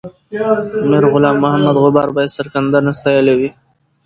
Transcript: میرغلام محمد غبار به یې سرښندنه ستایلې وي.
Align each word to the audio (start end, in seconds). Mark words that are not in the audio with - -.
میرغلام 0.89 1.37
محمد 1.43 1.75
غبار 1.83 2.07
به 2.15 2.19
یې 2.23 2.33
سرښندنه 2.35 2.91
ستایلې 2.99 3.33
وي. 3.39 3.49